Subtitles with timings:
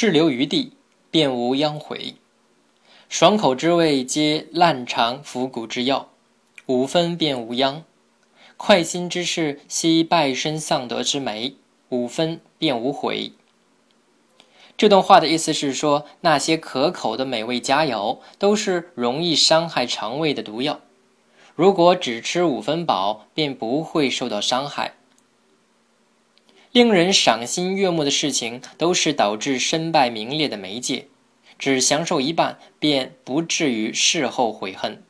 [0.00, 0.74] 事流于地，
[1.10, 2.14] 便无殃悔。
[3.08, 6.10] 爽口之味，皆烂肠腐骨之药，
[6.66, 7.82] 五分便无殃。
[8.56, 11.56] 快心之事，悉败身丧德之媒，
[11.88, 13.32] 五分便无悔。
[14.76, 20.78] 这段话的意思是说，那些可口的美味佳肴都是容易伤害肠胃的毒药。
[21.56, 24.94] 如果只吃五分饱，便不会受到伤害。
[26.72, 31.08] 令人赏心悦目的事情，都是导致身败名裂的媒介。
[31.58, 35.02] 只享受一半，便不至于事后悔恨。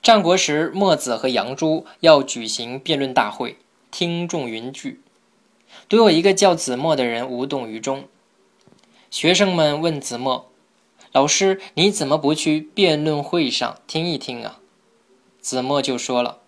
[0.00, 3.56] 战国时，墨子和杨朱要举行辩论大会，
[3.90, 5.00] 听众云聚，
[5.88, 8.04] 独有一个叫子墨的人无动于衷。
[9.10, 10.50] 学生们问子墨
[11.10, 14.60] ：“老师，你怎么不去辩论会上听一听啊？”
[15.42, 16.38] 子墨就说了：“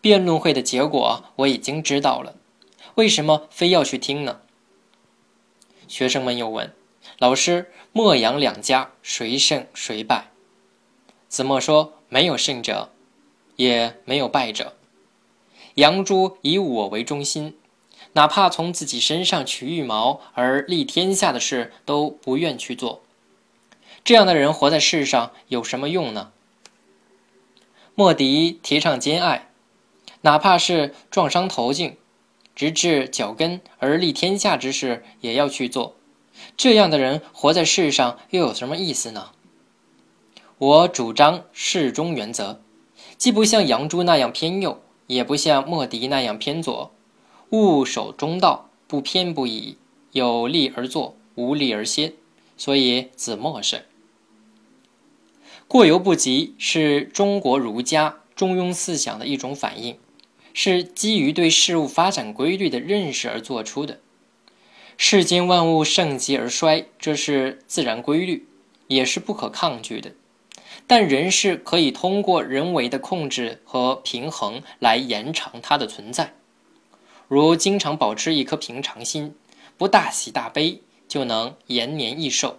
[0.00, 2.36] 辩论会的结果我已经知道了，
[2.94, 4.40] 为什么非要去听呢？”
[5.88, 6.72] 学生们又问
[7.18, 10.30] ：“老师，墨杨两家谁胜谁败？”
[11.28, 12.90] 子墨说：“没有胜者，
[13.56, 14.74] 也没有败者。
[15.74, 17.56] 杨朱以我为中心。”
[18.14, 23.02] 哪怕从自己身上取羽毛而立天下的事都不愿去做，
[24.02, 26.32] 这样的人活在世上有什么用呢？
[27.94, 29.50] 莫迪提倡兼爱，
[30.22, 31.96] 哪怕是撞伤头颈，
[32.60, 35.96] 直至脚跟而立天下之事也要去做，
[36.58, 39.30] 这样的人活在世上又有什么意思呢？
[40.58, 42.60] 我主张适中原则，
[43.16, 46.92] 既不像杨朱那样偏右，也不像莫迪那样偏左。
[47.48, 49.78] 务守中道，不偏不倚，
[50.12, 52.12] 有利而作，无利而歇。
[52.58, 53.86] 所以子墨是。
[55.66, 59.96] 过犹不及是中国儒家中庸思想的一种反应，
[60.52, 64.00] 是基于对事物发展规律的认识而做出的。
[64.96, 68.46] 世间万物盛极而衰，这是自然规律，
[68.86, 70.12] 也是不可抗拒的。
[70.86, 76.34] 但人是可以通过人为的控制和平衡来延长它的存在。
[77.28, 79.34] 如经常保持一颗平常心，
[79.78, 82.58] 不大喜大悲，就能延年益寿。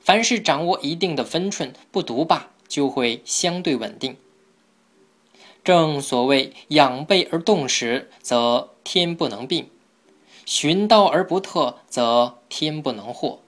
[0.00, 4.16] 凡是掌握一定的分寸，不独霸，就会相对稳定。
[5.64, 9.64] 正所谓养备而动时，则天不能病；
[10.44, 13.38] 寻道而不特，则天不能祸。